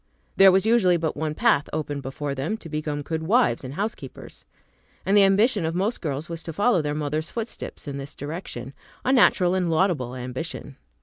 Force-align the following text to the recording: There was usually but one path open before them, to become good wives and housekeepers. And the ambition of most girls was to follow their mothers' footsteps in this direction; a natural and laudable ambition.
There 0.35 0.51
was 0.51 0.65
usually 0.65 0.97
but 0.97 1.15
one 1.15 1.35
path 1.35 1.69
open 1.71 2.01
before 2.01 2.33
them, 2.33 2.57
to 2.57 2.69
become 2.69 3.03
good 3.03 3.21
wives 3.21 3.63
and 3.63 3.75
housekeepers. 3.75 4.45
And 5.05 5.15
the 5.15 5.21
ambition 5.21 5.63
of 5.63 5.75
most 5.75 6.01
girls 6.01 6.27
was 6.27 6.41
to 6.41 6.53
follow 6.53 6.81
their 6.81 6.95
mothers' 6.95 7.29
footsteps 7.29 7.87
in 7.87 7.97
this 7.99 8.15
direction; 8.15 8.73
a 9.05 9.13
natural 9.13 9.53
and 9.53 9.69
laudable 9.69 10.15
ambition. 10.15 10.77